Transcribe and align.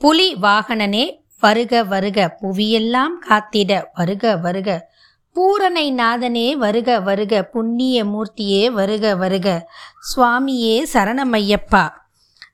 புலி 0.00 0.34
வாகனனே 0.34 1.24
வருக 1.40 1.84
வருக 1.84 2.36
புவியெல்லாம் 2.42 3.10
காத்திட 3.28 3.84
வருக 3.92 4.36
வருக. 4.36 4.92
பூரணை 5.32 5.94
நாதனே 5.94 6.52
வருக 6.52 7.00
வருக 7.00 7.42
புண்ணிய 7.42 8.04
மூர்த்தியே 8.04 8.70
வருக 8.70 9.16
வருக. 9.16 9.70
சுவாமியே 10.16 10.82
சரணமையப்பா. 10.92 11.90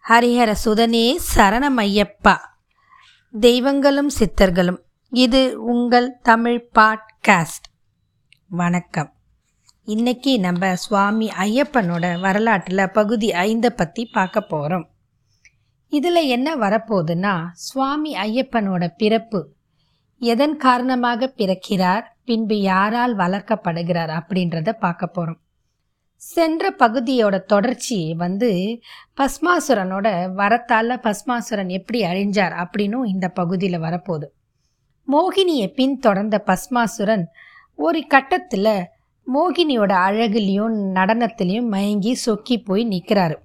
ஹரிஹர 0.08 0.54
சுதனே 0.64 1.16
சரணமையப்பா. 1.36 2.36
தெய்வங்களும் 3.40 4.10
சித்தர்களும் 4.10 4.78
இது 5.10 5.62
உங்கள் 5.62 6.18
தமிழ் 6.22 6.68
பாட்காஸ்ட். 6.74 7.66
வணக்கம். 8.48 9.12
இன்னைக்கு 9.84 10.40
நம்ம 10.40 10.76
சுவாமி 10.76 11.30
ஐயப்பனோட 11.38 12.20
வரலாற்றில் 12.20 12.90
பகுதி 12.92 13.30
ஐந்தை 13.30 13.66
பற்றி 13.66 14.06
பார்க்க 14.06 14.40
போகிறோம் 14.40 14.95
இதில் 15.92 16.22
என்ன 16.26 16.56
வரப்போகுதுன்னா 16.56 17.34
சுவாமி 17.52 18.14
ஐயப்பனோட 18.14 18.90
பிறப்பு. 18.96 19.40
எதன் 20.18 20.56
காரணமாக 20.56 21.32
பிறக்கிறார்? 21.36 22.04
பின்பு 22.24 22.60
யாரால் 22.60 23.16
வளர்க்கப்படுகிறார் 23.16 24.12
அப்படின்றத 24.18 24.72
பார்க்க 24.72 25.06
போகிறோம் 25.06 25.40
சென்ற 26.22 26.74
பகுதியோட 26.78 27.38
தொடர்ச்சி 27.38 28.14
வந்து 28.14 28.80
பஸ்மாசுரனோட 29.16 30.32
வரத்தால் 30.32 31.00
பஸ்மாசுரன் 31.00 31.68
எப்படி 31.68 32.02
அழிஞ்சார் 32.02 32.54
அப்படின்னும் 32.62 33.04
இந்த 33.04 33.28
பகுதியில் 33.28 33.80
வரப்போகுது. 33.80 34.26
மோகினியை 35.08 35.66
பின்தொடர்ந்த 35.74 36.36
பஸ்மாசுரன் 36.46 37.24
ஒரு 37.78 38.06
கட்டத்தில் 38.06 38.74
மோகினியோட 39.26 39.92
அழகுலையும் 40.08 40.76
நடனத்திலையும் 40.94 41.68
மயங்கி 41.68 42.14
சொக்கி 42.26 42.56
போய் 42.64 42.84
நிற்கிறாரு 42.88 43.36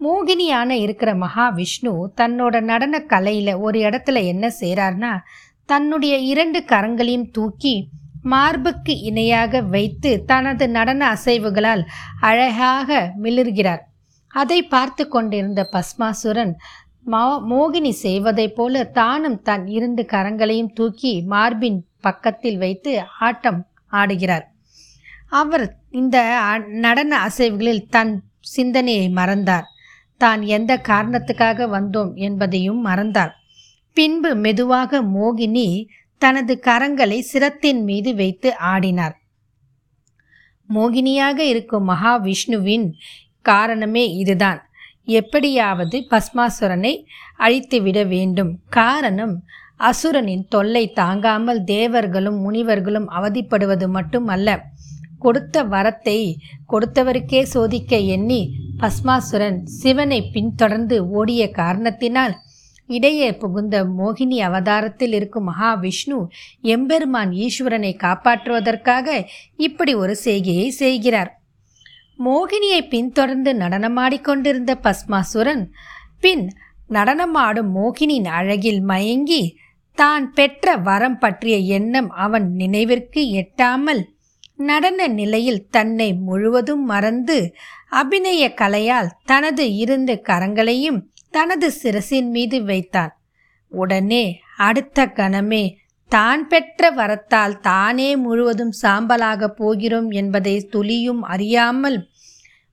மோகினியான 0.00 0.70
இருக்கிற 0.70 1.10
மகாவிஷ்ணு 1.14 1.92
தன்னோட 2.16 2.60
நடன 2.60 2.96
கலையில் 3.00 3.52
ஒரு 3.56 3.78
இடத்துல 3.78 4.24
என்ன 4.24 4.46
செய்கிறார்னா 4.60 5.12
தன்னுடைய 5.64 6.16
இரண்டு 6.32 6.60
கரங்களையும் 6.66 7.30
தூக்கி 7.30 7.74
மார்புக்கு 8.22 8.94
இணையாக 9.00 9.60
வைத்து 9.74 10.10
தனது 10.24 10.64
நடன 10.68 11.16
அசைவுகளால் 11.16 11.82
அழகாக 12.20 13.12
மிளிர்கிறார். 13.22 13.82
அதை 14.34 14.58
பார்த்து 14.62 15.04
கொண்டிருந்த 15.08 15.60
பஸ்மாசுரன் 15.72 16.52
மா 17.12 17.24
மோகினி 17.50 17.92
செய்வதைப் 18.02 18.56
போல 18.56 18.84
தானும் 18.84 19.42
தன் 19.42 19.66
இரண்டு 19.66 20.02
கரங்களையும் 20.12 20.72
தூக்கி 20.72 21.12
மார்பின் 21.26 21.78
பக்கத்தில் 22.00 22.58
வைத்து 22.58 22.92
ஆட்டம் 23.20 23.60
ஆடுகிறார். 23.92 24.46
அவர் 25.28 25.66
இந்த 25.90 26.16
நடன 26.84 27.12
அசைவுகளில் 27.28 27.86
தன் 27.88 28.12
சிந்தனையை 28.40 29.08
மறந்தார். 29.10 29.66
தான் 30.20 30.42
எந்த 30.56 30.72
காரணத்துக்காக 30.88 31.68
வந்தோம் 31.68 32.12
என்பதையும் 32.14 32.80
மறந்தார் 32.80 33.34
பின்பு 33.96 34.34
மெதுவாக 34.34 35.00
மோகினி 35.14 35.68
தனது 36.22 36.60
கரங்களை 36.66 37.18
சிரத்தின் 37.18 37.80
மீது 37.82 38.14
வைத்து 38.14 38.50
ஆடினார் 38.64 39.16
மோகினியாக 40.68 41.38
இருக்கும் 41.44 41.88
மகாவிஷ்ணுவின் 41.88 42.86
காரணமே 43.42 44.04
இதுதான். 44.12 44.60
எப்படியாவது 45.04 45.96
பஸ்மாசுரனை 46.10 46.92
அழித்துவிட 47.36 47.98
வேண்டும். 48.06 48.52
காரணம் 48.68 49.34
அசுரனின் 49.76 50.44
தொல்லை 50.48 50.82
தாங்காமல் 50.92 51.60
தேவர்களும் 51.64 52.38
முனிவர்களும் 52.38 53.08
அவதிப்படுவது 53.08 53.88
மட்டும் 53.88 54.26
அல்ல 54.26 54.48
கொடுத்த 55.18 55.64
வரத்தை 55.64 56.18
கொடுத்தவருக்கே 56.68 57.42
சோதிக்க 57.42 57.96
எண்ணி 57.96 58.40
பஸ்மாசுரன் 58.78 59.62
சிவனை 59.64 60.20
பின்தொடர்ந்து 60.32 61.08
ஓடிய 61.08 61.50
காரணத்தினால் 61.50 62.34
இடையே 62.88 63.28
புகுந்த 63.32 63.84
மோகினி 63.84 64.38
அவதாரத்தில் 64.40 65.12
இருக்கும் 65.12 65.48
மகாவிஷ்ணு 65.50 66.18
எம்பெருமான் 66.60 67.30
ஈஸ்வரனை 67.30 67.92
காப்பாற்றுவதற்காக 67.96 69.26
இப்படி 69.56 69.94
ஒரு 69.94 70.16
செய்கையை 70.16 70.68
செய்கிறார். 70.70 71.30
மோகினியை 72.18 72.80
பின்தொடர்ந்து 72.88 73.52
நடனமாடிக்கொண்டிருந்த 73.54 74.74
பஸ்மாசுரன் 74.84 75.64
பின் 76.20 76.44
நடனமாடும் 76.90 77.70
மோகினியின் 77.74 78.28
அழகில் 78.30 78.82
மயங்கி 78.82 79.42
தான் 79.98 80.32
பெற்ற 80.32 80.76
வரம் 80.76 81.18
பற்றிய 81.18 81.56
எண்ணம் 81.76 82.10
அவன் 82.10 82.46
நினைவிற்கு 82.54 83.22
எட்டாமல் 83.32 84.02
நடன 84.58 85.08
நிலையில் 85.08 85.68
தன்னை 85.70 86.12
முழுவதும் 86.14 86.84
மறந்து 86.84 87.54
அபிநய 87.90 88.54
கலையால் 88.54 89.06
தனது 89.24 89.76
இரண்டு 89.76 90.22
கரங்களையும் 90.24 91.00
தனது 91.30 91.72
சிரசின் 91.82 92.30
மீது 92.30 92.64
வைத்தான் 92.64 93.18
உடனே 93.68 94.40
அடுத்த 94.56 95.06
கணமே 95.06 95.76
தான் 96.08 96.48
பெற்ற 96.48 96.90
வரத்தால் 96.90 97.60
தானே 97.60 98.16
முழுவதும் 98.16 98.72
சாம்பலாக 98.82 99.48
போகிறோம் 99.48 100.10
என்பதை 100.10 100.68
துளியும் 100.70 101.22
அறியாமல் 101.22 102.10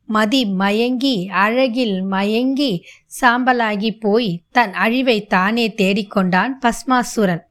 மதி 0.05 0.45
மயங்கி 0.45 1.27
அழகில் 1.29 2.03
மயங்கி 2.03 2.85
சாம்பலாகி 3.21 3.91
போய் 3.99 4.43
தன் 4.51 4.73
அழிவை 4.73 5.25
தானே 5.25 5.73
தேடிக்கொண்டான் 5.77 6.53
பஸ்மாசுரன் 6.61 7.43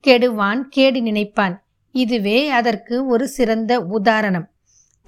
கெடுவான் 0.00 0.68
கேடு 0.68 1.02
நினைப்பான். 1.02 1.62
இதுவே 1.94 2.38
அதற்கு 2.58 2.96
ஒரு 3.06 3.24
சிறந்த 3.28 3.72
உதாரணம். 3.98 4.46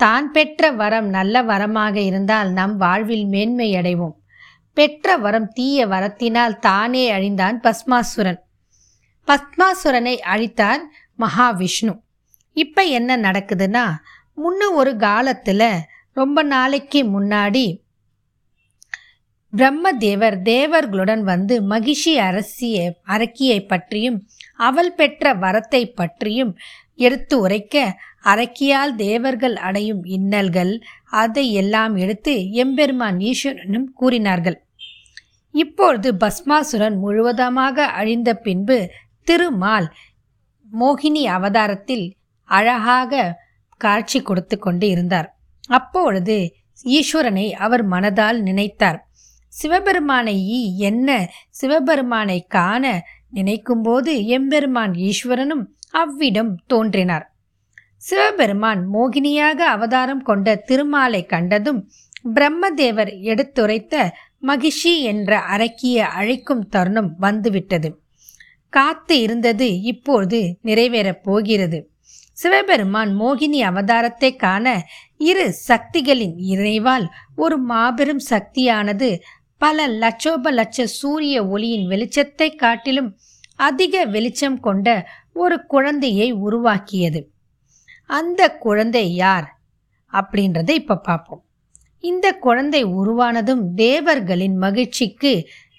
தான் 0.00 0.26
பெற்ற 0.30 0.70
வரம் 0.80 1.08
நல்ல 1.16 1.42
வரமாக 1.42 1.96
இருந்தால் 1.96 2.50
நம் 2.52 2.76
வாழ்வில் 2.76 3.26
மேன்மை 3.26 3.68
அடைவோம். 3.74 4.14
பெற்ற 4.76 5.16
வரம் 5.24 5.48
தீய 5.48 5.86
வரத்தினால் 5.86 6.56
தானே 6.58 7.04
அழிந்தான் 7.12 7.56
பஸ்மாசுரன் 7.64 8.40
பஸ்மாசுரனை 9.28 10.14
அழித்தார் 10.32 10.82
மகாவிஷ்ணு. 11.18 11.92
இப்போ 12.56 12.82
என்ன 12.98 13.16
நடக்குதுன்னா 13.16 13.84
முன்ன 14.38 14.70
ஒரு 14.80 14.92
காலத்தில் 14.96 15.68
ரொம்ப 16.18 16.38
நாளைக்கு 16.54 17.00
முன்னாடி 17.14 17.64
பிரம்மதேவர் 19.52 20.36
தேவர்களுடன் 20.42 21.22
வந்து 21.22 21.62
மகிஷி 21.62 22.12
அரசிய 22.18 22.76
அரக்கியை 23.06 23.66
பற்றியும் 23.66 24.26
அவள் 24.56 24.94
பெற்ற 24.94 25.34
வரத்தை 25.34 25.82
பற்றியும் 25.94 26.52
எடுத்து 26.94 27.40
உரைக்க 27.40 27.76
அரக்கியால் 28.22 28.94
தேவர்கள் 28.94 29.56
அடையும் 29.56 30.04
இன்னல்கள் 30.04 30.72
அதை 31.04 31.52
எல்லாம் 31.52 31.96
எடுத்து 31.96 32.52
எம்பெருமான் 32.52 33.18
ஈஸ்வரனும் 33.18 33.88
கூறினார்கள். 33.94 34.58
இப்பொழுது 35.54 36.14
பஸ்மாசுரன் 36.14 36.96
முழுவதமாக 36.96 37.86
அழிந்த 37.86 38.34
பின்பு 38.34 38.90
திருமால் 39.24 39.88
மோகினி 40.72 41.24
அவதாரத்தில் 41.26 42.06
அழகாக 42.44 43.40
காட்சி 43.76 44.22
கொடுத்து 44.22 44.58
கொண்டு 44.58 44.88
இருந்தார். 44.88 45.28
அப்பொழுது 45.68 46.54
ஈஸ்வரனை 46.84 47.46
அவர் 47.52 47.88
மனதால் 47.88 48.38
நினைத்தார். 48.42 49.00
சிவபெருமானை 49.52 50.36
என்ன 50.80 51.08
சிவபெருமானை 51.50 52.38
காண 52.48 52.84
நினைக்கும்போது 53.34 54.12
எம்பெருமான் 54.26 54.94
ஈஸ்வரனும் 55.08 55.64
அவ்விடம் 55.90 56.52
தோன்றினார். 56.66 57.26
சிவபெருமான் 57.96 58.82
மோகினியாக 58.94 59.58
அவதாரம் 59.66 60.22
கொண்ட 60.22 60.54
திருமாலை 60.68 61.22
கண்டதும் 61.26 61.80
பிரம்மதேவர் 62.34 63.12
எடுத்துரைத்த 63.22 63.94
மகிஷி 64.46 64.92
என்ற 65.02 65.38
அரக்கிய 65.54 66.06
அழைக்கும் 66.08 66.64
தருணம் 66.68 67.10
வந்துவிட்டது. 67.18 67.88
காத்து 68.72 69.14
இருந்தது 69.20 69.68
இப்போது 69.82 70.38
நிறைவேறப் 70.64 71.22
போகிறது. 71.22 71.78
சிவபெருமான் 72.38 73.12
மோகினி 73.20 73.60
அவதாரத்தை 73.70 74.30
காண 74.36 74.66
இரு 75.22 75.46
சக்திகளின் 75.68 76.36
இறைவால் 76.52 77.06
ஒரு 77.36 77.56
மாபெரும் 77.58 78.22
சக்தியானது 78.30 79.08
பல 79.62 79.86
லட்சோப 80.02 80.50
லட்ச 80.52 80.84
சூரிய 80.92 81.36
ஒளியின் 81.46 81.86
வெளிச்சத்தை 81.88 82.48
காட்டிலும் 82.54 83.10
அதிக 83.60 84.04
வெளிச்சம் 84.06 84.58
கொண்ட 84.60 84.88
ஒரு 85.34 85.56
குழந்தையை 85.66 86.28
உருவாக்கியது. 86.46 87.20
அந்த 88.10 88.40
குழந்தை 88.58 89.04
யார்? 89.14 89.46
அப்படின்றத 90.12 90.70
இப்போ 90.72 90.96
பார்ப்போம். 91.00 91.42
இந்த 92.04 92.26
குழந்தை 92.38 92.82
உருவானதும் 93.00 93.62
தேவர்களின் 93.74 94.56
மகிழ்ச்சிக்கு 94.56 95.32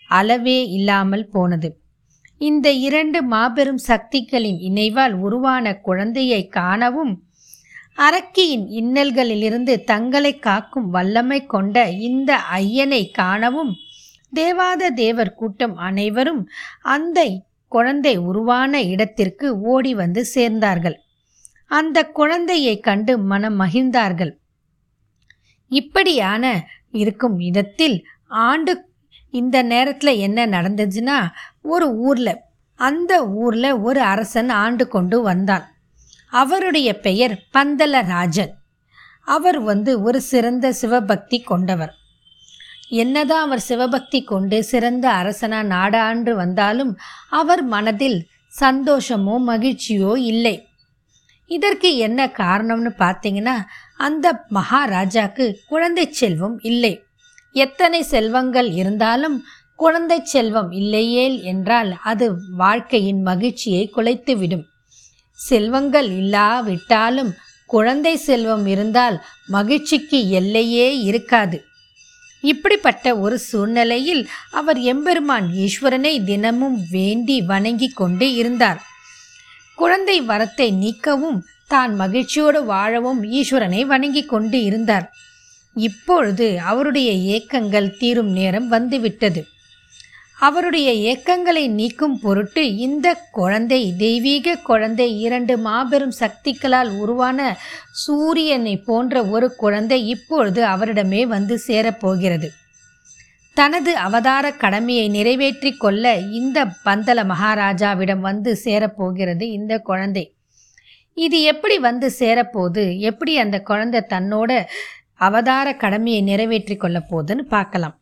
அளவே 0.09 0.59
இல்லாமல் 0.69 1.25
போனது. 1.27 1.69
இந்த 2.41 2.68
இரண்டு 2.88 3.19
மாபெரும் 3.24 3.81
சக்திகளின் 3.89 4.59
இணைவால் 4.69 5.15
உருவான 5.25 5.75
குழந்தையை 5.79 6.41
காணவும் 6.59 7.13
அரக்கியின் 7.97 8.65
இன்னல்களிலிருந்து 8.79 9.83
தங்களை 9.83 10.39
காக்கும் 10.39 10.89
வல்லமை 10.89 11.45
கொண்ட 11.45 11.89
இந்த 11.89 12.39
ஐயனை 12.51 13.11
காணவும் 13.11 13.73
தேவாத 14.33 14.89
தேவர் 14.89 15.33
கூட்டம் 15.33 15.75
அனைவரும் 15.75 16.49
அந்த 16.81 17.19
குழந்தை 17.67 18.17
உருவான 18.17 18.81
இடத்திற்கு 18.83 19.47
ஓடி 19.61 19.93
வந்து 19.93 20.25
சேர்ந்தார்கள். 20.35 20.95
அந்த 21.67 21.97
குழந்தையை 22.07 22.79
கண்டு 22.79 23.17
மனம் 23.19 23.59
மகிழ்ந்தார்கள். 23.59 24.33
இப்படியான 25.71 26.43
இருக்கும் 26.91 27.39
இடத்தில் 27.39 27.97
ஆண்டு 28.27 28.73
இந்த 29.29 29.57
நேரத்தில் 29.63 30.13
என்ன 30.17 30.45
நடந்துச்சுன்னா 30.45 31.17
ஒரு 31.61 31.87
ஊரில் 31.97 32.35
அந்த 32.79 33.13
ஊரில் 33.25 33.71
ஒரு 33.79 34.01
அரசன் 34.01 34.49
ஆண்டு 34.49 34.87
கொண்டு 34.87 35.21
வந்தான். 35.21 35.65
அவருடைய 36.33 36.89
பெயர் 37.00 37.35
பந்தலராஜன். 37.53 38.53
அவர் 39.27 39.59
வந்து 39.59 39.91
ஒரு 40.01 40.19
சிறந்த 40.21 40.65
சிவபக்தி 40.74 41.39
கொண்டவர். 41.41 41.94
என்னதான் 43.01 43.45
அவர் 43.45 43.63
சிவபக்தி 43.69 44.19
கொண்டு 44.24 44.57
சிறந்த 44.63 45.06
அரசனா 45.12 45.59
நாடாண்டு 45.74 46.31
வந்தாலும் 46.31 46.91
அவர் 47.30 47.63
மனதில் 47.63 48.19
சந்தோஷமோ 48.53 49.35
மகிழ்ச்சியோ 49.47 50.12
இல்லை. 50.31 50.56
இதற்கு 51.51 51.89
என்ன 51.97 52.19
காரணம்னு 52.38 52.91
பார்த்தீங்கன்னா 52.97 53.56
அந்த 53.97 54.27
மகாராஜாக்கு 54.53 55.45
குழந்தை 55.68 56.06
செல்வம் 56.12 56.59
இல்லை. 56.62 56.94
எத்தனை 57.56 58.01
செல்வங்கள் 58.03 58.69
இருந்தாலும் 58.71 59.38
குழந்தை 59.75 60.19
செல்வம் 60.24 60.71
இல்லையேல் 60.71 61.38
என்றால் 61.44 61.91
அது 62.03 62.25
வாழ்க்கையின் 62.57 63.21
மகிழ்ச்சியை 63.21 63.83
குலைத்துவிடும். 63.95 64.65
செல்வங்கள் 65.47 66.09
இல்லாவிட்டாலும் 66.21 67.31
குழந்தை 67.69 68.15
செல்வம் 68.27 68.65
இருந்தால் 68.65 69.17
மகிழ்ச்சிக்கு 69.47 70.19
எல்லையே 70.39 70.87
இருக்காது. 71.09 71.57
இப்படிப்பட்ட 72.43 73.05
ஒரு 73.17 73.37
சூழ்நிலையில் 73.39 74.23
அவர் 74.51 74.79
எம்பெருமான் 74.93 75.47
ஈஸ்வரனை 75.65 76.13
தினமும் 76.23 76.77
வேண்டி 76.91 77.37
வணங்கி 77.51 77.89
கொண்டு 78.01 78.27
இருந்தார். 78.33 78.79
குழந்தை 79.75 80.17
வரத்தை 80.21 80.67
நீக்கவும் 80.83 81.39
தான் 81.67 81.93
மகிழ்ச்சியோடு 81.95 82.59
வாழவும் 82.65 83.21
ஈஸ்வரனை 83.39 83.81
வணங்கி 83.91 84.23
கொண்டு 84.25 84.57
இருந்தார். 84.63 85.07
இப்பொழுது 85.75 86.47
அவருடைய 86.71 87.11
ஏக்கங்கள் 87.35 87.95
தீரும் 87.99 88.31
நேரம் 88.31 88.67
வந்துவிட்டது. 88.67 89.41
அவருடைய 90.38 90.89
ஏக்கங்களை 91.12 91.63
நீக்கும் 91.80 92.15
பொருட்டு 92.19 92.63
இந்த 92.85 93.07
குழந்தை 93.31 93.80
தெய்வீக 93.97 94.56
குழந்தை 94.69 95.07
இரண்டு 95.19 95.53
மாபெரும் 95.57 96.15
சக்திகளால் 96.19 96.91
உருவான 97.01 97.39
சூரியனை 97.91 98.75
போன்ற 98.89 99.24
ஒரு 99.25 99.47
குழந்தை 99.56 100.00
இப்பொழுது 100.07 100.62
அவரிடமே 100.65 101.21
வந்து 101.27 101.57
சேரப்போகிறது. 101.68 102.50
தனது 103.57 103.91
அவதார 103.97 104.45
கடமையை 104.63 105.07
நிறைவேற்றி 105.07 105.71
கொள்ள 105.77 106.13
இந்த 106.39 106.59
பந்தல 106.86 107.19
மகாராஜாவிடம் 107.33 108.24
வந்து 108.29 108.51
சேரப்போகிறது 108.65 109.47
இந்த 109.57 109.74
குழந்தை. 109.89 110.25
இது 111.18 111.39
எப்படி 111.41 111.75
வந்து 111.79 112.07
சேரப்போகுது 112.19 112.86
எப்படி 113.00 113.33
அந்த 113.38 113.57
குழந்தை 113.62 114.01
தன்னோட 114.09 114.51
அவதார 115.27 115.68
கடமையை 115.75 116.21
நிறைவேற்றி 116.21 116.75
கொள்ள 116.77 117.00
போகுதுன்னு 117.12 117.45
பார்க்கலாம். 117.56 117.97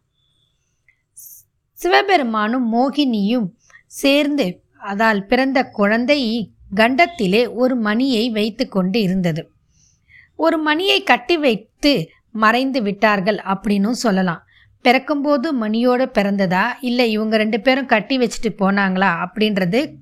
சிவபெருமானும் 1.81 2.73
மோகினியும் 2.73 3.47
சேர்ந்து 3.87 4.63
அதால் 4.77 5.25
பிறந்த 5.25 5.63
குழந்தை 5.63 6.51
கண்டத்திலே 6.75 7.53
ஒரு 7.53 7.75
மணியை 7.75 8.29
வைத்து 8.29 8.67
கொண்டு 8.67 9.01
இருந்தது. 9.01 9.51
ஒரு 10.35 10.57
மணியை 10.57 11.03
கட்டி 11.03 11.37
வைத்து 11.37 12.09
மறைந்து 12.31 12.81
விட்டார்கள் 12.81 13.35
அப்படின்னும் 13.35 13.99
சொல்லலாம். 14.05 14.43
பிறக்கும்போது 14.81 15.55
மணியோடு 15.55 16.01
பிறந்ததா? 16.01 16.65
இல்லை 16.81 17.11
இவங்க 17.11 17.37
ரெண்டு 17.37 17.61
பேரும் 17.61 17.85
கட்டி 17.85 18.17
வச்சுட்டு 18.17 18.51
போனாங்களா? 18.59 19.25
அப்படின்றது 19.25 19.93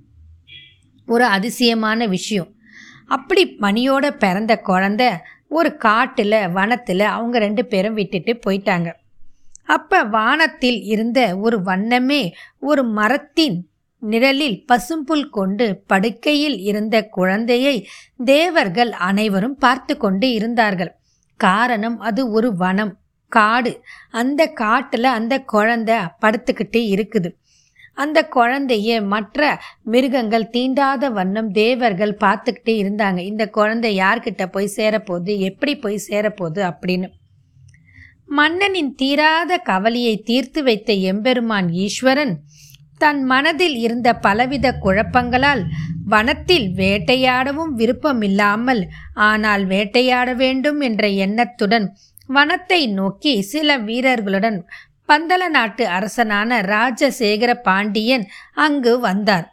ஒரு 1.05 1.23
அதிசயமான 1.23 2.05
விஷயம். 2.05 2.53
அப்படி 3.07 3.57
மணியோட 3.59 4.09
பிறந்த 4.09 4.61
குழந்த 4.67 5.17
ஒரு 5.49 5.77
காட்டில் 5.77 6.49
வனத்தில் 6.49 6.99
அவங்க 6.99 7.39
ரெண்டு 7.39 7.65
பேரும் 7.65 7.93
விட்டுட்டு 7.93 8.39
போயிட்டாங்க. 8.47 8.91
அப்ப 9.69 10.03
வானத்தில் 10.03 10.79
இருந்த 10.83 11.19
ஒரு 11.37 11.57
வண்ணமே 11.61 12.21
ஒரு 12.59 12.83
மரத்தின் 12.83 13.57
நிழலில் 14.01 14.57
பசும்புல் 14.67 15.27
கொண்டு 15.29 15.65
படுக்கையில் 15.87 16.57
இருந்த 16.59 16.95
குழந்தையை 17.17 17.75
தேவர்கள் 18.25 18.91
அனைவரும் 19.07 19.55
பார்த்து 19.55 19.93
கொண்டு 19.97 20.27
இருந்தார்கள். 20.31 20.91
காரணம் 21.39 21.97
அது 21.99 22.21
ஒரு 22.31 22.49
வனம் 22.55 22.93
காடு. 23.31 23.73
அந்த 24.11 24.41
காட்டில் 24.61 25.09
அந்த 25.17 25.35
குழந்தை 25.53 25.97
படுத்துக்கிட்டே 26.21 26.81
இருக்குது. 26.95 27.29
அந்த 27.93 28.19
குழந்தைய 28.35 28.89
மற்ற 29.05 29.39
மிருகங்கள் 29.83 30.51
தீண்டாத 30.53 31.09
வண்ணம் 31.09 31.51
தேவர்கள் 31.51 32.19
பார்த்துக்கிட்டே 32.23 32.75
இருந்தாங்க. 32.83 33.19
இந்த 33.31 33.45
குழந்தை 33.49 33.91
யார்கிட்ட 33.99 34.45
போய் 34.45 34.75
சேரப்போகுது? 34.77 35.33
எப்படி 35.49 35.75
போய் 35.75 36.05
சேரப்போகுது 36.07 36.63
அப்படின்னு. 36.71 37.09
மன்னனின் 38.29 38.95
தீராத 38.95 39.57
கவலையை 39.57 40.15
தீர்த்து 40.25 40.63
வைத்த 40.63 40.93
எம்பெருமான் 40.93 41.69
ஈஸ்வரன் 41.69 42.33
தன் 42.97 43.23
மனதில் 43.23 43.75
இருந்த 43.75 44.09
பலவித 44.15 44.67
குழப்பங்களால் 44.81 45.63
வனத்தில் 46.05 46.67
வேட்டையாடவும் 46.75 47.73
விருப்பமில்லாமல் 47.75 48.81
ஆனால் 49.13 49.65
வேட்டையாட 49.65 50.29
வேண்டும் 50.33 50.79
என்ற 50.79 51.07
எண்ணத்துடன் 51.07 51.87
வனத்தை 52.29 52.81
நோக்கி 52.93 53.41
சில 53.41 53.77
வீரர்களுடன் 53.77 54.59
பந்தல 55.07 55.43
நாட்டு 55.49 55.87
அரசனான 55.87 56.59
ராஜசேகர 56.61 57.51
பாண்டியன் 57.61 58.25
அங்கு 58.53 58.99
வந்தார். 58.99 59.47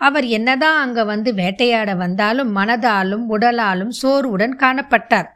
அவர் 0.00 0.24
என்னதான் 0.24 0.78
அங்க 0.80 1.04
வந்து 1.04 1.30
வேட்டையாட 1.34 1.94
வந்தாலும் 1.94 2.56
மனதாலும் 2.56 3.24
உடலாலும் 3.28 3.94
சோர்வுடன் 4.02 4.54
காணப்பட்டார். 4.60 5.28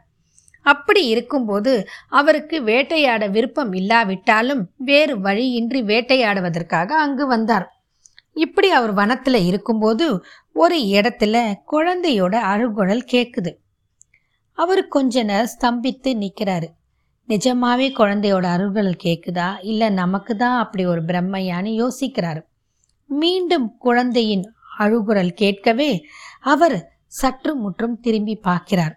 அப்படி 0.63 1.07
இருக்கும்போது 1.07 1.87
அவருக்கு 2.09 2.63
வேட்டையாட 2.63 3.29
விருப்பம் 3.29 3.73
இல்லாவிட்டாலும் 3.73 4.69
வேறு 4.77 5.19
வழியின்றி 5.19 5.81
வேட்டையாடுவதற்காக 5.81 6.85
அங்கு 6.85 7.27
வந்தார். 7.27 7.67
இப்படி 8.33 8.69
அவர் 8.69 8.93
வனத்தில் 8.93 9.39
இருக்கும்போது 9.45 10.05
ஒரு 10.53 10.77
இடத்துல 10.77 11.35
குழந்தையோட 11.71 12.35
அழுகுழல் 12.53 13.09
கேட்குது 13.11 13.51
அவர் 14.57 14.87
கொஞ்ச 14.87 15.23
நேரம் 15.23 15.53
ஸ்தம்பித்து 15.53 16.11
நிற்கிறாரு 16.23 16.67
நிஜமாவே 17.29 17.87
குழந்தையோட 17.97 18.45
அருள்கள் 18.45 18.89
கேட்குதா 19.03 19.49
இல்லை 19.61 19.89
நமக்கு 19.89 20.35
தான் 20.35 20.57
அப்படி 20.57 20.85
ஒரு 20.85 21.01
பிரம்மையான்னு 21.01 21.71
யோசிக்கிறாரு. 21.81 22.41
மீண்டும் 23.09 23.77
குழந்தையின் 23.77 24.43
அழுகுரல் 24.79 25.31
கேட்கவே 25.33 25.91
அவர் 26.39 26.77
சற்று 27.07 27.55
முற்றும் 27.55 27.99
திரும்பி 27.99 28.35
பார்க்கிறார். 28.35 28.95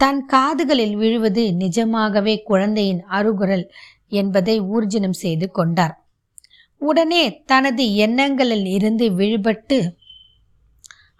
தன் 0.00 0.20
காதுகளில் 0.26 0.94
விழுவது 0.96 1.42
நிஜமாகவே 1.54 2.34
குழந்தையின் 2.42 3.00
அருகுரல் 3.10 3.64
என்பதை 4.08 4.54
ஊர்ஜினம் 4.60 5.18
செய்து 5.22 5.50
கொண்டார். 5.50 5.94
உடனே 6.80 7.24
தனது 7.44 7.84
எண்ணங்களில் 7.94 8.66
இருந்து 8.66 9.06
விழுபட்டு 9.10 9.78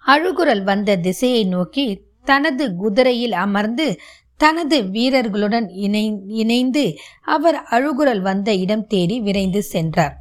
அழுகுரல் 0.06 0.62
வந்த 0.62 0.96
திசையை 0.96 1.44
நோக்கி 1.44 1.86
தனது 2.24 2.64
குதிரையில் 2.74 3.32
அமர்ந்து 3.32 3.86
தனது 4.36 4.76
வீரர்களுடன் 4.82 5.68
இணை 5.84 6.04
இணைந்து 6.42 6.84
அவர் 7.22 7.58
அழுகுரல் 7.70 8.20
வந்த 8.20 8.54
இடம் 8.54 8.86
தேடி 8.86 9.20
விரைந்து 9.20 9.62
சென்றார். 9.62 10.14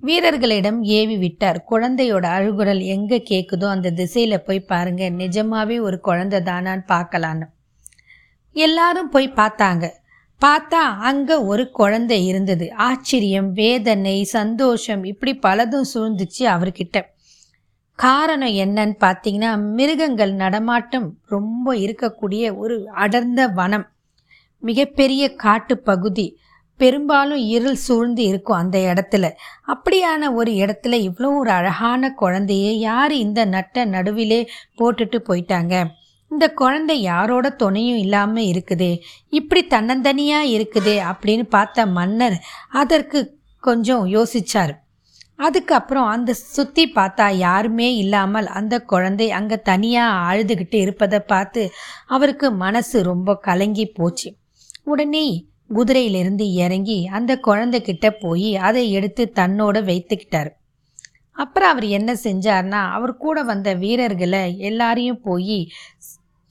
வீரர்களிடம் 0.00 0.82
ஏவி 0.82 1.16
விட்டார். 1.16 1.58
குழந்தையோட 1.70 2.24
அழுகுரல் 2.38 2.82
எங்க 2.84 3.16
கேக்குதோ 3.30 3.68
அந்த 3.68 3.92
திசையில 3.96 4.36
போய் 4.36 4.68
பாருங்க. 4.72 5.04
நிஜமாவே 5.10 5.80
ஒரு 5.80 6.00
குழந்தை 6.00 6.40
தானான்னு 6.40 6.84
பார்க்கலான்னு. 6.94 7.46
எல்லாரும் 8.54 9.08
போய் 9.08 9.32
பார்த்தாங்க. 9.36 9.90
பார்த்தா 10.40 10.82
அங்க 11.00 11.44
ஒரு 11.44 11.70
குழந்தை 11.70 12.26
இருந்தது. 12.26 12.72
ஆச்சரியம் 12.74 13.52
வேதனை 13.52 14.24
சந்தோஷம் 14.24 15.04
இப்படி 15.04 15.38
பலதும் 15.46 15.84
சூழ்ந்துச்சு 15.94 16.38
அவர்கிட்ட. 16.38 17.02
காரணம் 17.98 18.48
என்னன்னு 18.48 18.96
பார்த்தீங்கன்னா 19.00 19.50
மிருகங்கள் 19.72 20.32
நடமாட்டம் 20.34 21.18
ரொம்ப 21.26 21.74
இருக்கக்கூடிய 21.74 22.56
ஒரு 22.56 22.88
அடர்ந்த 22.88 23.46
வனம். 23.48 23.86
மிகப்பெரிய 24.58 25.34
காட்டு 25.34 25.78
பகுதி. 25.78 26.38
பெரும்பாலும் 26.76 27.38
இருள் 27.38 27.74
சூழ்ந்து 27.74 28.22
இருக்கும் 28.22 28.56
அந்த 28.56 28.78
இடத்துல. 28.78 29.30
அப்படியான 29.66 30.32
ஒரு 30.34 30.52
இடத்துல 30.52 30.94
இவ்வளோ 31.08 31.38
ஒரு 31.38 31.50
அழகான 31.50 32.14
குழந்தைய 32.20 32.70
யார் 32.70 33.12
இந்த 33.12 33.44
நட்ட 33.44 33.84
நடுவிலே 33.84 34.48
போட்டுட்டு 34.78 35.18
போயிட்டாங்க? 35.28 35.86
இந்த 36.34 36.46
குழந்தை 36.60 36.94
யாரோட 37.02 37.46
துணையும் 37.62 37.98
இல்லாமல் 38.04 38.48
இருக்குதே? 38.52 38.92
இப்படி 39.38 39.62
தன்னந்தனியாக 39.74 40.52
இருக்குதே 40.54 40.96
அப்படின்னு 41.10 41.44
பார்த்த 41.48 41.86
மன்னர் 41.96 42.36
அதற்கு 42.82 43.20
கொஞ்சம் 43.62 44.06
யோசிச்சார். 44.14 44.72
அதுக்கப்புறம் 45.38 46.08
அந்த 46.14 46.32
சுற்றி 46.54 46.84
பார்த்தா 46.96 47.26
யாருமே 47.44 47.88
இல்லாமல் 47.96 48.48
அந்த 48.58 48.74
குழந்தை 48.92 49.28
அங்கே 49.38 49.56
தனியாக 49.70 50.20
அழுதுகிட்டு 50.30 50.78
இருப்பதை 50.84 51.20
பார்த்து 51.32 51.62
அவருக்கு 52.16 52.48
மனசு 52.64 52.96
ரொம்ப 53.10 53.36
கலங்கி 53.48 53.86
போச்சு. 53.98 54.28
உடனே 54.84 55.24
குதிரையிலிருந்து 55.76 56.46
இறங்கி 56.64 56.98
அந்த 57.18 57.32
குழந்தைகிட்ட 57.48 58.06
போய் 58.22 58.50
அதை 58.68 58.84
எடுத்து 58.90 59.24
தன்னோட 59.40 59.76
வைத்துக்கிட்டார். 59.90 60.50
அப்புறம் 61.36 61.72
அவர் 61.72 61.86
என்ன 61.98 62.10
செஞ்சார்னா 62.24 62.80
அவர் 62.96 63.12
கூட 63.16 63.38
வந்த 63.42 63.68
வீரர்களை 63.74 64.42
எல்லாரையும் 64.68 65.22
போய் 65.22 65.58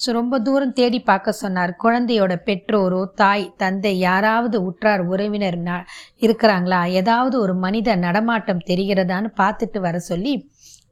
ஸோ 0.03 0.11
ரொம்ப 0.11 0.35
தூரம் 0.45 0.73
தேடி 0.77 0.99
பார்க்க 1.09 1.31
சொன்னார். 1.41 1.71
குழந்தையோட 1.83 2.33
பெற்றோரோ 2.47 3.01
தாய் 3.21 3.43
தந்தை 3.61 3.91
யாராவது 3.99 4.57
உற்றார் 4.69 5.03
உறவினர் 5.11 5.57
இருக்கிறாங்களா? 6.25 6.79
ஏதாவது 7.01 7.35
ஒரு 7.43 7.53
மனித 7.65 7.95
நடமாட்டம் 8.05 8.65
தெரிகிறதான்னு 8.69 9.29
பார்த்துட்டு 9.41 9.79
வர 9.85 9.99
சொல்லி 10.09 10.33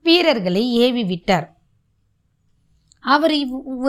வீரர்களை 0.06 0.64
ஏவி 0.86 1.04
விட்டார். 1.12 1.48
அவர் 3.06 3.34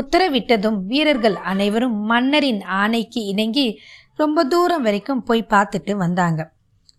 உத்தரவிட்டதும் 0.00 0.78
வீரர்கள் 0.90 1.36
அனைவரும் 1.52 1.96
மன்னரின் 2.10 2.62
ஆணைக்கு 2.80 3.20
இணங்கி 3.32 3.66
ரொம்ப 4.22 4.44
தூரம் 4.54 4.84
வரைக்கும் 4.86 5.24
போய் 5.28 5.50
பார்த்துட்டு 5.54 5.94
வந்தாங்க. 6.04 6.40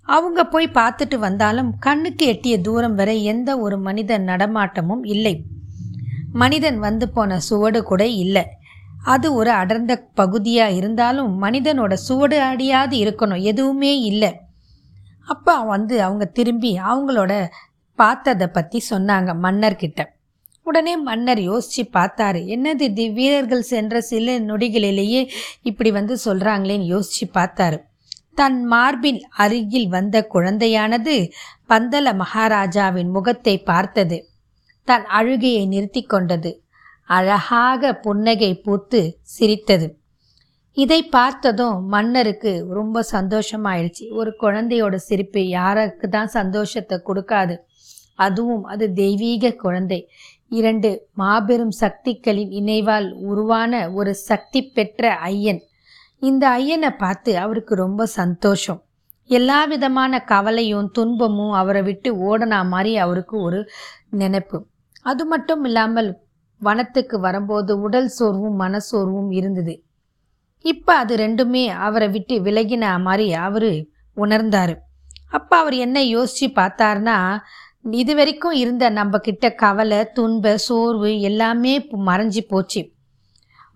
அவங்க 0.07 0.39
போய் 0.53 0.75
பார்த்துட்டு 0.77 1.17
வந்தாலும் 1.25 1.69
கண்ணுக்கு 1.85 2.25
எட்டிய 2.33 2.55
தூரம் 2.67 2.95
வரை 2.99 3.17
எந்த 3.33 3.49
ஒரு 3.65 3.77
மனித 3.87 4.17
நடமாட்டமும் 4.29 5.03
இல்லை. 5.15 5.35
மனிதன் 6.33 6.79
வந்து 6.79 7.09
போன 7.09 7.39
சுவடு 7.39 7.83
கூட 7.83 8.05
இல்லை. 8.07 8.43
அது 9.03 9.33
ஒரு 9.33 9.51
அடர்ந்த 9.51 9.93
பகுதியாக 10.13 10.71
இருந்தாலும் 10.71 11.43
மனிதனோட 11.43 11.93
சுவடு 11.93 12.37
அடியாது 12.41 12.95
இருக்கணும் 12.97 13.41
எதுவுமே 13.41 13.99
இல்லை. 13.99 14.31
அப்போ 15.25 15.55
வந்து 15.59 15.95
அவங்க 16.03 16.25
திரும்பி 16.25 16.71
அவங்களோட 16.77 17.33
பார்த்ததை 17.99 18.47
பற்றி 18.47 18.81
சொன்னாங்க 18.89 19.31
மன்னர்கிட்ட. 19.45 20.01
உடனே 20.63 20.97
மன்னர் 20.97 21.41
யோசித்து 21.41 21.83
பார்த்தாரு 21.99 22.41
என்னது 22.55 22.81
இது? 22.81 23.05
வீரர்கள் 23.11 23.61
சென்ற 23.61 24.01
சில 24.01 24.35
நொடிகளிலேயே 24.39 25.29
இப்படி 25.61 25.91
வந்து 25.91 26.17
சொல்கிறாங்களேன்னு 26.25 26.85
யோசித்து 26.85 27.25
பார்த்தாரு. 27.39 27.77
தன் 28.35 28.59
மார்பின் 28.63 29.19
அருகில் 29.37 29.89
வந்த 29.89 30.27
குழந்தையானது 30.33 31.15
பந்தல 31.69 32.13
மகாராஜாவின் 32.15 33.09
முகத்தை 33.09 33.55
பார்த்தது. 33.71 34.17
தன் 34.83 35.05
அழுகையை 35.05 35.67
நிறுத்தி 35.67 36.01
கொண்டது. 36.03 36.63
அழகாக 37.03 37.93
புன்னகை 37.93 38.55
பூத்து 38.55 39.19
சிரித்தது. 39.21 39.97
இதை 40.73 41.03
பார்த்ததும் 41.03 41.85
மன்னருக்கு 41.85 42.65
ரொம்ப 42.69 43.03
சந்தோஷமாயிடுச்சு. 43.11 44.11
ஒரு 44.11 44.35
குழந்தையோட 44.41 44.95
சிரிப்பு 44.95 45.47
யாருக்கு 45.47 46.09
தான் 46.09 46.27
சந்தோஷத்தை 46.27 47.01
கொடுக்காது. 47.05 47.55
அதுவும் 48.15 48.63
அது 48.63 48.93
தெய்வீக 48.93 49.51
குழந்தை. 49.55 50.09
இரண்டு 50.47 51.09
மாபெரும் 51.13 51.71
சக்திகளின் 51.71 52.51
இணைவால் 52.51 53.11
உருவான 53.11 53.91
ஒரு 53.91 54.15
சக்தி 54.15 54.61
பெற்ற 54.63 55.15
ஐயன். 55.15 55.61
இந்த 56.19 56.43
ஐயனை 56.49 56.89
பார்த்து 56.97 57.37
அவருக்கு 57.37 57.75
ரொம்ப 57.75 58.05
சந்தோஷம். 58.05 58.81
எல்லா 59.29 59.65
விதமான 59.65 60.19
கவலையும் 60.23 60.91
துன்பமும் 60.91 61.51
அவரை 61.51 61.81
விட்டு 61.81 62.09
ஓடனா 62.29 62.59
மாதிரி 62.67 62.97
அவருக்கு 62.97 63.41
ஒரு 63.41 63.69
நினைப்பு. 64.09 64.57
அது 65.05 65.25
மட்டும் 65.25 65.63
இல்லாமல் 65.63 66.09
வனத்துக்கு 66.61 67.19
வரும்போது 67.19 67.71
உடல் 67.79 68.07
சோர்வும் 68.07 68.59
மனசோர்வும் 68.59 69.31
இருந்தது. 69.31 69.73
இப்போ 70.65 70.91
அது 70.95 71.13
ரெண்டுமே 71.15 71.63
அவரை 71.87 72.07
விட்டு 72.09 72.35
விலகின 72.41 72.99
மாதிரி 72.99 73.33
அவர் 73.33 73.71
உணர்ந்தார். 74.17 74.73
அப்போ 75.29 75.55
அவர் 75.57 75.75
என்ன 75.75 75.97
யோசித்து 76.03 76.47
பார்த்தாருன்னா 76.61 77.17
இது 77.91 78.15
வரைக்கும் 78.15 78.51
இருந்த 78.51 78.85
நம்ம 78.89 79.17
கிட்ட 79.17 79.45
கவலை 79.55 79.99
துன்ப 80.13 80.53
சோர்வு 80.57 81.09
எல்லாமே 81.21 81.73
மறைஞ்சி 81.79 82.05
மறைஞ்சு 82.07 82.41
போச்சு. 82.47 82.81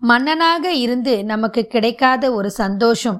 மன்னனாக 0.02 0.66
இருந்து 0.74 1.14
நமக்கு 1.24 1.62
கிடைக்காத 1.68 2.24
ஒரு 2.34 2.50
சந்தோஷம் 2.50 3.20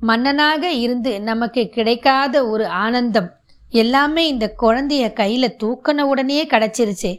மன்னனாக 0.00 0.64
இருந்து 0.84 1.12
நமக்கு 1.20 1.62
கிடைக்காத 1.68 2.34
ஒரு 2.46 2.64
ஆனந்தம் 2.66 3.28
எல்லாமே 3.72 4.22
இந்த 4.28 4.46
குழந்தைய 4.62 5.04
கையில் 5.12 5.56
தூக்கின 5.62 6.00
உடனே 6.02 6.46
கிடச்சிருச்சே. 6.46 7.12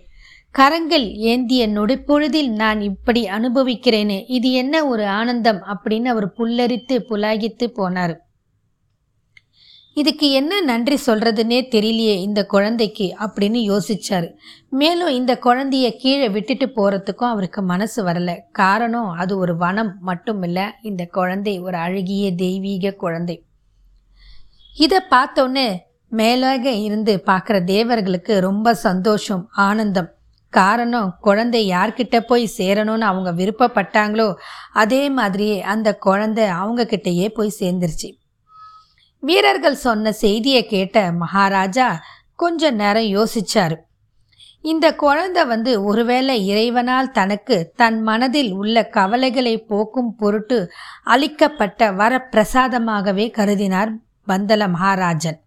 கரங்கள் 0.56 1.14
ஏந்திய 1.14 1.68
நொடிப்பொழுதில் 1.68 2.50
நான் 2.50 2.82
இப்படி 2.82 3.26
அனுபவிக்கிறேனே 3.26 4.24
இது 4.28 4.52
என்ன 4.52 4.86
ஒரு 4.86 5.08
ஆனந்தம்? 5.08 5.62
அப்படின்னு 5.62 6.06
அவர் 6.06 6.34
புல்லரித்து 6.38 6.96
புலாகித்து 7.10 7.66
போனார். 7.78 8.16
இதுக்கு 9.94 10.32
என்ன 10.32 10.62
நன்றி 10.62 10.98
சொல்றதுன்னே 11.06 11.60
தெரியலையே 11.76 12.16
இந்த 12.28 12.46
குழந்தைக்கு 12.46 13.16
அப்படின்னு 13.20 13.60
யோசிச்சார். 13.72 14.32
மேலும் 14.70 15.14
இந்த 15.14 15.40
குழந்தைய 15.44 15.90
கீழே 15.98 16.30
விட்டுட்டு 16.30 16.66
போறதுக்கும் 16.66 17.32
அவருக்கு 17.34 17.62
மனசு 17.62 18.06
வரல. 18.06 18.38
காரணம் 18.52 19.10
அது 19.10 19.38
ஒரு 19.38 19.58
வனம் 19.58 19.98
மட்டும் 20.02 20.44
இல்லை 20.44 20.64
இந்த 20.82 21.06
குழந்தை 21.06 21.60
ஒரு 21.60 21.78
அழகிய 21.78 22.32
தெய்வீக 22.36 22.92
குழந்தை. 22.92 23.44
இதை 24.78 25.00
பார்த்தோன்னே 25.10 25.78
மேலாக 26.10 26.72
இருந்து 26.72 27.24
பார்க்குற 27.26 27.64
தேவர்களுக்கு 27.64 28.40
ரொம்ப 28.40 28.74
சந்தோஷம் 28.74 29.50
ஆனந்தம். 29.52 30.10
காரணம் 30.54 31.14
குழந்தை 31.22 31.62
யார்கிட்ட 31.70 32.20
போய் 32.20 32.54
சேரணும்னு 32.58 33.08
அவங்க 33.10 33.32
விருப்பப்பட்டாங்களோ 33.32 34.28
அதே 34.74 35.04
மாதிரியே 35.10 35.62
அந்த 35.62 35.90
குழந்தை 35.98 36.46
அவங்கக்கிட்டேயே 36.60 37.28
போய் 37.30 37.58
சேர்ந்துருச்சு. 37.60 38.10
வீரர்கள் 39.24 39.84
சொன்ன 39.86 40.12
செய்தியை 40.12 40.62
கேட்ட 40.66 41.12
மகாராஜா 41.12 41.88
கொஞ்ச 42.36 42.72
நேரம் 42.72 43.12
யோசிச்சாரு. 43.18 43.78
இந்த 44.62 44.88
குழந்தை 44.96 45.42
வந்து 45.46 45.72
ஒருவேளை 45.84 46.36
இறைவனால் 46.48 47.12
தனக்கு 47.12 47.58
தன் 47.76 48.02
மனதில் 48.02 48.52
உள்ள 48.54 48.86
கவலைகளை 48.88 49.56
போக்கும் 49.58 50.16
பொருட்டு 50.16 50.60
அளிக்கப்பட்ட 51.04 51.92
வரப்பிரசாதமாகவே 51.92 53.28
கருதினார் 53.40 53.94
பந்தல 54.28 54.70
மகாராஜன். 54.70 55.40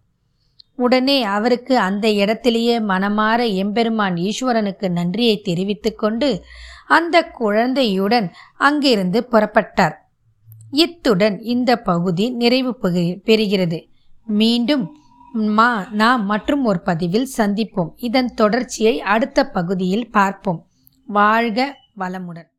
உடனே 0.77 1.23
அவருக்கு 1.23 1.77
அந்த 1.77 2.11
இடத்திலேயே 2.11 2.79
மனமாற 2.79 3.53
எம்பெருமான் 3.53 4.13
ஈஸ்வரனுக்கு 4.13 4.89
நன்றியை 4.89 5.35
தெரிவித்துக்கொண்டு 5.41 6.29
அந்த 6.87 7.23
குழந்தையுடன் 7.23 8.27
அங்கிருந்து 8.57 9.27
புறப்பட்டார். 9.31 9.95
இத்துடன் 10.71 11.39
இந்த 11.39 11.71
பகுதி 11.81 12.29
நிறைவு 12.29 12.77
பெறுகிறது. 13.25 13.79
மீண்டும் 14.25 14.85
மா 15.33 15.87
நாம் 15.91 16.25
மற்றும் 16.25 16.65
ஒரு 16.65 16.79
பதிவில் 16.81 17.29
சந்திப்போம். 17.37 17.91
இதன் 17.95 18.33
தொடர்ச்சியை 18.33 19.01
அடுத்த 19.01 19.49
பகுதியில் 19.49 20.11
பார்ப்போம். 20.11 20.61
வாழ்க 21.05 21.75
வளமுடன். 21.97 22.55